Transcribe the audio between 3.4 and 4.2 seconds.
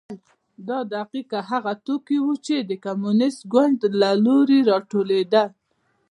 ګوند له